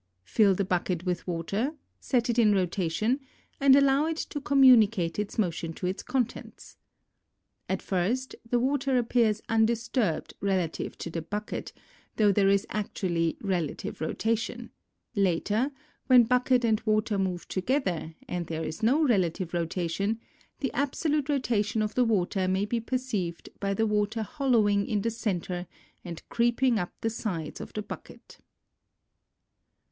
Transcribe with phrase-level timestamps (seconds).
[0.23, 3.19] Fill the bucket with water, set it in rotation
[3.59, 6.75] and allow it to communicate its motion to its contents.
[7.69, 11.71] At first the water appears undisturbed relative to the bucket
[12.15, 14.71] though there is actually relative rotation;
[15.15, 15.71] later,
[16.07, 20.19] when bucket and water move together and there is no relative rotation,
[20.61, 25.11] the absolute rotation of the water may be perceived by the water hollowing in the
[25.11, 25.67] centre
[26.03, 28.39] and creeping up the sides of the bucket.